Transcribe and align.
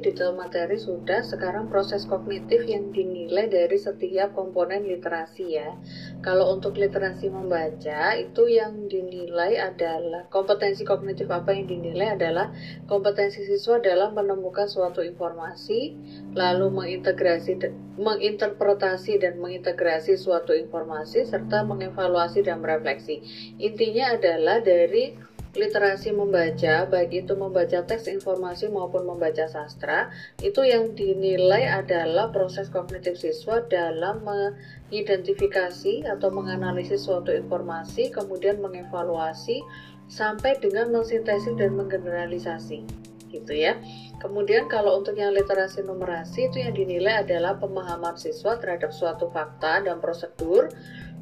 detail 0.00 0.32
materi 0.34 0.80
sudah, 0.80 1.22
sekarang 1.22 1.68
proses 1.68 2.08
kognitif 2.08 2.64
yang 2.64 2.90
dinilai 2.90 3.46
dari 3.46 3.78
setiap 3.78 4.32
komponen 4.32 4.88
literasi 4.88 5.60
ya. 5.60 5.76
Kalau 6.24 6.52
untuk 6.56 6.76
literasi 6.76 7.28
membaca, 7.28 8.16
itu 8.16 8.48
yang 8.48 8.88
dinilai 8.88 9.60
adalah 9.60 10.26
kompetensi 10.32 10.82
kognitif 10.82 11.28
apa 11.30 11.52
yang 11.54 11.68
dinilai 11.68 12.16
adalah 12.18 12.50
kompetensi 12.88 13.44
siswa 13.46 13.78
dalam 13.78 14.16
menemukan 14.16 14.66
suatu 14.66 15.04
informasi, 15.04 15.94
lalu 16.34 16.72
mengintegrasi, 16.72 17.60
menginterpretasi 18.00 19.20
dan 19.20 19.36
mengintegrasi 19.38 20.16
suatu 20.16 20.56
informasi, 20.56 21.28
serta 21.28 21.62
mengevaluasi 21.68 22.42
dan 22.42 22.64
merefleksi. 22.64 23.22
Intinya 23.60 24.16
adalah 24.16 24.64
dari 24.64 25.14
literasi 25.50 26.14
membaca, 26.14 26.86
baik 26.86 27.26
itu 27.26 27.34
membaca 27.34 27.82
teks 27.82 28.06
informasi 28.06 28.70
maupun 28.70 29.02
membaca 29.02 29.50
sastra, 29.50 30.14
itu 30.38 30.62
yang 30.62 30.94
dinilai 30.94 31.66
adalah 31.66 32.30
proses 32.30 32.70
kognitif 32.70 33.18
siswa 33.18 33.58
dalam 33.66 34.22
mengidentifikasi 34.22 36.06
atau 36.06 36.30
menganalisis 36.30 37.02
suatu 37.02 37.34
informasi, 37.34 38.14
kemudian 38.14 38.62
mengevaluasi 38.62 39.58
sampai 40.06 40.58
dengan 40.62 40.94
mensintesis 40.94 41.54
dan 41.58 41.74
menggeneralisasi 41.74 42.86
gitu 43.30 43.54
ya. 43.54 43.78
Kemudian 44.18 44.66
kalau 44.66 44.98
untuk 44.98 45.14
yang 45.14 45.30
literasi 45.30 45.86
numerasi 45.86 46.50
itu 46.50 46.62
yang 46.62 46.74
dinilai 46.74 47.22
adalah 47.22 47.56
pemahaman 47.62 48.18
siswa 48.18 48.58
terhadap 48.58 48.90
suatu 48.90 49.30
fakta 49.30 49.86
dan 49.86 50.02
prosedur, 50.02 50.70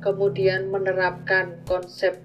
kemudian 0.00 0.72
menerapkan 0.72 1.60
konsep 1.68 2.16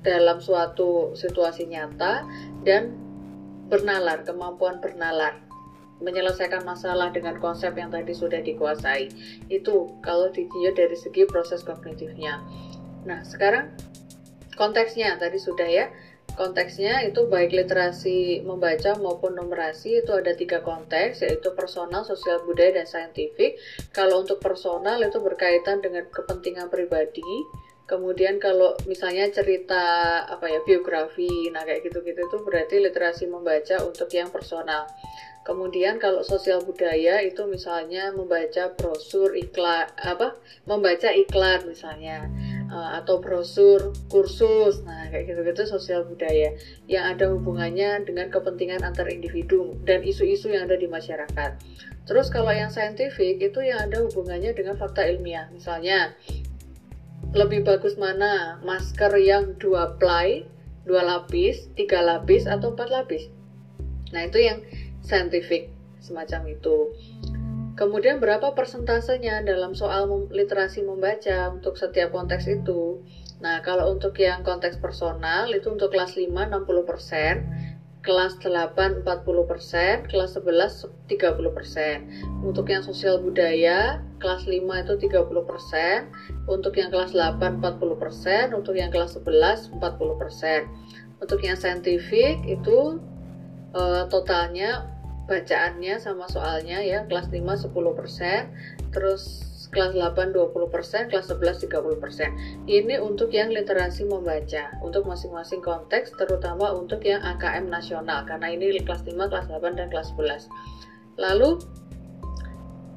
dalam 0.00 0.40
suatu 0.40 1.12
situasi 1.12 1.68
nyata 1.68 2.24
dan 2.64 2.96
bernalar, 3.68 4.26
kemampuan 4.26 4.80
bernalar 4.80 5.50
menyelesaikan 6.00 6.64
masalah 6.64 7.12
dengan 7.12 7.36
konsep 7.38 7.76
yang 7.76 7.92
tadi 7.92 8.16
sudah 8.16 8.40
dikuasai. 8.40 9.12
Itu 9.52 10.00
kalau 10.00 10.32
ditinjau 10.32 10.72
dari 10.72 10.96
segi 10.96 11.28
proses 11.28 11.60
kognitifnya. 11.60 12.40
Nah, 13.04 13.20
sekarang 13.22 13.76
konteksnya 14.56 15.20
tadi 15.20 15.36
sudah 15.36 15.68
ya. 15.68 15.86
Konteksnya 16.30 17.04
itu 17.04 17.28
baik 17.28 17.52
literasi 17.52 18.40
membaca 18.46 18.96
maupun 18.96 19.36
numerasi 19.36 20.00
itu 20.00 20.14
ada 20.14 20.32
tiga 20.32 20.64
konteks 20.64 21.20
yaitu 21.20 21.52
personal, 21.52 22.06
sosial 22.06 22.40
budaya, 22.48 22.80
dan 22.80 22.86
saintifik. 22.88 23.60
Kalau 23.92 24.24
untuk 24.24 24.40
personal 24.40 25.04
itu 25.04 25.20
berkaitan 25.20 25.84
dengan 25.84 26.08
kepentingan 26.08 26.72
pribadi, 26.72 27.44
Kemudian 27.90 28.38
kalau 28.38 28.78
misalnya 28.86 29.26
cerita 29.34 29.82
apa 30.22 30.46
ya 30.46 30.62
biografi, 30.62 31.50
nah 31.50 31.66
kayak 31.66 31.90
gitu-gitu 31.90 32.22
itu 32.22 32.36
berarti 32.46 32.78
literasi 32.78 33.26
membaca 33.26 33.82
untuk 33.82 34.06
yang 34.14 34.30
personal. 34.30 34.86
Kemudian 35.42 35.98
kalau 35.98 36.22
sosial 36.22 36.62
budaya 36.62 37.18
itu 37.26 37.42
misalnya 37.50 38.14
membaca 38.14 38.70
brosur 38.78 39.34
iklan 39.34 39.90
apa 39.98 40.38
membaca 40.68 41.10
iklan 41.10 41.66
misalnya 41.66 42.30
uh, 42.70 43.02
atau 43.02 43.18
brosur 43.18 43.90
kursus. 44.06 44.86
Nah, 44.86 45.10
kayak 45.10 45.32
gitu-gitu 45.32 45.66
sosial 45.66 46.06
budaya 46.06 46.54
yang 46.86 47.10
ada 47.10 47.26
hubungannya 47.34 48.06
dengan 48.06 48.30
kepentingan 48.30 48.86
antar 48.86 49.10
individu 49.10 49.74
dan 49.82 50.06
isu-isu 50.06 50.54
yang 50.54 50.70
ada 50.70 50.78
di 50.78 50.86
masyarakat. 50.86 51.58
Terus 52.06 52.26
kalau 52.30 52.50
yang 52.54 52.70
saintifik 52.70 53.38
itu 53.42 53.60
yang 53.62 53.90
ada 53.90 54.02
hubungannya 54.06 54.54
dengan 54.54 54.78
fakta 54.78 55.06
ilmiah. 55.06 55.50
Misalnya 55.50 56.14
lebih 57.30 57.62
bagus 57.62 57.94
mana? 57.94 58.58
Masker 58.66 59.14
yang 59.22 59.54
dua 59.62 59.94
ply 60.02 60.42
dua 60.82 61.06
lapis 61.06 61.70
tiga 61.78 62.02
lapis 62.02 62.50
atau 62.50 62.74
empat 62.74 62.90
lapis? 62.90 63.30
Nah 64.10 64.26
itu 64.26 64.42
yang 64.42 64.58
scientific 65.06 65.70
semacam 66.02 66.50
itu. 66.50 66.90
Kemudian 67.78 68.18
berapa 68.18 68.52
persentasenya 68.52 69.46
dalam 69.46 69.78
soal 69.78 70.10
literasi 70.28 70.82
membaca 70.82 71.54
untuk 71.54 71.78
setiap 71.78 72.10
konteks 72.10 72.50
itu? 72.50 72.98
Nah 73.38 73.62
kalau 73.62 73.94
untuk 73.94 74.18
yang 74.18 74.42
konteks 74.42 74.82
personal 74.82 75.48
itu 75.54 75.70
untuk 75.70 75.94
kelas 75.94 76.18
5 76.18 76.28
60% 76.28 77.59
kelas 78.00 78.40
8 78.40 79.04
40%, 79.04 80.08
kelas 80.08 80.30
11 80.40 80.88
30%. 81.04 82.40
Untuk 82.40 82.66
yang 82.72 82.80
sosial 82.80 83.20
budaya, 83.20 84.00
kelas 84.20 84.48
5 84.48 84.56
itu 84.56 84.94
30%, 84.96 86.08
untuk 86.48 86.72
yang 86.80 86.88
kelas 86.88 87.12
8 87.12 87.60
40%, 87.60 88.56
untuk 88.56 88.74
yang 88.76 88.88
kelas 88.88 89.20
11 89.20 89.68
40%. 89.76 91.20
Untuk 91.20 91.40
yang 91.44 91.60
saintifik 91.60 92.40
itu 92.48 92.96
uh, 93.76 94.08
totalnya 94.08 94.88
bacaannya 95.28 96.00
sama 96.00 96.24
soalnya 96.32 96.80
ya, 96.80 97.04
kelas 97.04 97.28
5 97.28 97.44
10%, 97.68 98.96
terus 98.96 99.49
kelas 99.70 99.94
8 99.94 100.34
20%, 100.34 101.10
kelas 101.10 101.26
11 101.30 101.62
30%. 101.70 102.66
Ini 102.66 102.98
untuk 102.98 103.30
yang 103.30 103.54
literasi 103.54 104.02
membaca, 104.06 104.74
untuk 104.82 105.06
masing-masing 105.06 105.62
konteks 105.62 106.14
terutama 106.18 106.74
untuk 106.74 107.06
yang 107.06 107.22
AKM 107.22 107.70
nasional 107.70 108.26
karena 108.26 108.50
ini 108.50 108.82
kelas 108.82 109.06
5, 109.06 109.30
kelas 109.30 109.46
8 109.46 109.78
dan 109.78 109.86
kelas 109.88 110.10
11. 110.18 110.50
Lalu 111.18 111.62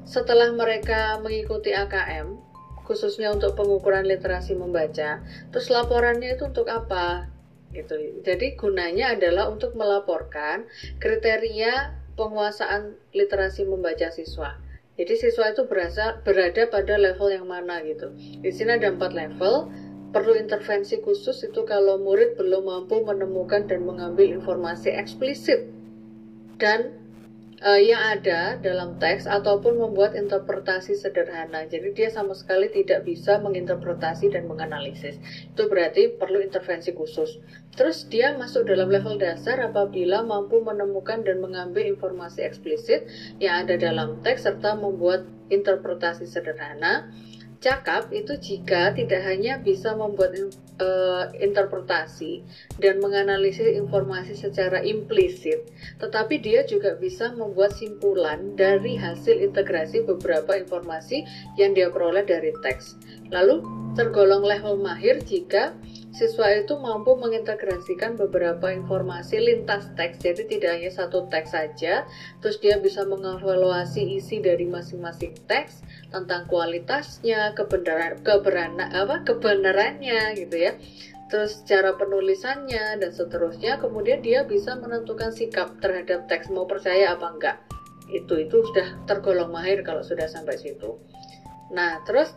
setelah 0.04 0.52
mereka 0.52 1.18
mengikuti 1.22 1.72
AKM 1.72 2.36
khususnya 2.84 3.32
untuk 3.32 3.56
pengukuran 3.56 4.04
literasi 4.04 4.52
membaca, 4.52 5.24
terus 5.48 5.72
laporannya 5.72 6.36
itu 6.36 6.52
untuk 6.52 6.68
apa? 6.68 7.32
Gitu. 7.72 8.20
Jadi 8.22 8.54
gunanya 8.60 9.16
adalah 9.16 9.48
untuk 9.48 9.72
melaporkan 9.74 10.68
kriteria 11.00 11.96
penguasaan 12.14 12.94
literasi 13.16 13.66
membaca 13.66 14.12
siswa. 14.12 14.54
Jadi 14.94 15.14
siswa 15.18 15.50
itu 15.50 15.66
berasa 15.66 16.14
berada 16.22 16.70
pada 16.70 16.94
level 16.94 17.28
yang 17.34 17.46
mana 17.50 17.82
gitu. 17.82 18.14
Di 18.14 18.50
sini 18.54 18.78
ada 18.78 18.94
empat 18.94 19.10
level. 19.10 19.66
Perlu 20.14 20.38
intervensi 20.38 21.02
khusus 21.02 21.42
itu 21.42 21.66
kalau 21.66 21.98
murid 21.98 22.38
belum 22.38 22.70
mampu 22.70 23.02
menemukan 23.02 23.66
dan 23.66 23.82
mengambil 23.82 24.22
informasi 24.30 24.94
eksplisit 24.94 25.58
dan 26.62 26.94
uh, 27.64 27.80
yang 27.80 28.20
ada 28.20 28.60
dalam 28.60 29.00
teks 29.00 29.24
ataupun 29.24 29.80
membuat 29.80 30.12
interpretasi 30.12 30.92
sederhana. 30.94 31.64
Jadi 31.64 31.96
dia 31.96 32.12
sama 32.12 32.36
sekali 32.36 32.68
tidak 32.68 33.08
bisa 33.08 33.40
menginterpretasi 33.40 34.30
dan 34.30 34.44
menganalisis. 34.44 35.16
Itu 35.50 35.66
berarti 35.72 36.12
perlu 36.14 36.44
intervensi 36.44 36.92
khusus. 36.92 37.40
Terus 37.74 38.06
dia 38.12 38.36
masuk 38.36 38.68
dalam 38.68 38.92
level 38.92 39.16
dasar 39.16 39.58
apabila 39.64 40.22
mampu 40.22 40.60
menemukan 40.60 41.24
dan 41.24 41.40
mengambil 41.40 41.88
informasi 41.88 42.44
eksplisit 42.44 43.08
yang 43.40 43.64
ada 43.64 43.80
dalam 43.80 44.20
teks 44.20 44.44
serta 44.44 44.76
membuat 44.76 45.24
interpretasi 45.48 46.28
sederhana 46.28 47.08
Cakap 47.64 48.12
itu 48.12 48.36
jika 48.36 48.92
tidak 48.92 49.24
hanya 49.24 49.56
bisa 49.56 49.96
membuat 49.96 50.36
uh, 50.80 51.30
interpretasi 51.38 52.42
dan 52.80 52.98
menganalisis 52.98 53.74
informasi 53.74 54.34
secara 54.34 54.82
implisit, 54.82 55.70
tetapi 56.02 56.40
dia 56.42 56.66
juga 56.66 56.98
bisa 56.98 57.30
membuat 57.34 57.74
simpulan 57.76 58.54
dari 58.58 58.98
hasil 58.98 59.38
integrasi 59.38 60.02
beberapa 60.02 60.58
informasi 60.58 61.22
yang 61.60 61.74
dia 61.74 61.90
peroleh 61.90 62.26
dari 62.26 62.50
teks. 62.62 62.98
Lalu 63.30 63.62
tergolong 63.94 64.42
level 64.42 64.78
mahir 64.82 65.22
jika 65.22 65.74
siswa 66.14 66.46
itu 66.54 66.78
mampu 66.78 67.18
mengintegrasikan 67.18 68.14
beberapa 68.14 68.70
informasi 68.70 69.42
lintas 69.42 69.90
teks, 69.98 70.22
jadi 70.22 70.46
tidak 70.46 70.70
hanya 70.78 70.90
satu 70.94 71.26
teks 71.26 71.50
saja, 71.50 72.06
terus 72.38 72.62
dia 72.62 72.78
bisa 72.78 73.02
mengevaluasi 73.02 74.22
isi 74.22 74.38
dari 74.38 74.64
masing-masing 74.70 75.34
teks 75.50 75.82
tentang 76.14 76.46
kualitasnya, 76.46 77.50
kebenaran, 77.58 78.22
kebenaran 78.22 78.78
apa 78.94 79.26
kebenarannya 79.26 80.38
gitu 80.38 80.56
ya. 80.70 80.78
Terus 81.34 81.66
cara 81.66 81.98
penulisannya 81.98 83.02
dan 83.02 83.10
seterusnya, 83.10 83.82
kemudian 83.82 84.22
dia 84.22 84.46
bisa 84.46 84.78
menentukan 84.78 85.34
sikap 85.34 85.82
terhadap 85.82 86.30
teks 86.30 86.46
mau 86.46 86.62
percaya 86.62 87.10
apa 87.10 87.26
enggak. 87.26 87.56
Itu 88.06 88.38
itu 88.38 88.62
sudah 88.70 89.02
tergolong 89.10 89.50
mahir 89.50 89.82
kalau 89.82 90.06
sudah 90.06 90.30
sampai 90.30 90.54
situ. 90.62 90.94
Nah, 91.74 92.06
terus 92.06 92.30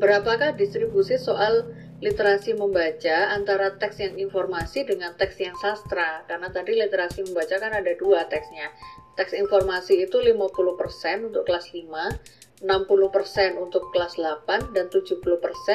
berapakah 0.00 0.56
distribusi 0.56 1.20
soal 1.20 1.68
literasi 2.04 2.52
membaca 2.52 3.32
antara 3.32 3.80
teks 3.80 3.96
yang 4.04 4.20
informasi 4.20 4.84
dengan 4.84 5.16
teks 5.16 5.40
yang 5.40 5.56
sastra. 5.56 6.20
Karena 6.28 6.52
tadi 6.52 6.76
literasi 6.76 7.24
membaca 7.24 7.56
kan 7.56 7.72
ada 7.72 7.92
dua 7.96 8.28
teksnya. 8.28 8.68
Teks 9.16 9.32
informasi 9.32 10.04
itu 10.04 10.20
50% 10.20 10.52
untuk 11.32 11.48
kelas 11.48 11.72
5 11.72 12.44
60% 12.64 13.60
untuk 13.60 13.90
kelas 13.90 14.16
8 14.16 14.72
dan 14.72 14.86
70% 14.88 15.20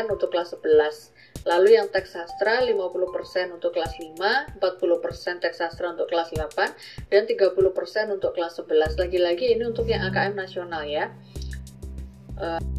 untuk 0.10 0.31
kelas 0.31 0.56
11 0.58 1.46
lalu 1.46 1.76
yang 1.78 1.88
teks 1.92 2.18
sastra 2.18 2.66
50% 2.66 3.54
untuk 3.54 3.75
kelas 3.75 3.94
5 4.00 4.58
40% 4.58 5.44
teks 5.44 5.60
sastra 5.60 5.94
untuk 5.94 6.08
kelas 6.08 6.34
8 6.34 7.12
dan 7.12 7.24
30% 7.28 8.16
untuk 8.16 8.32
kelas 8.34 8.58
11 8.58 8.96
lagi-lagi 8.96 9.46
ini 9.54 9.64
untuk 9.70 9.86
yang 9.92 10.08
AKM 10.08 10.34
nasional 10.40 10.88
ya. 10.88 11.12
Uh, 12.40 12.79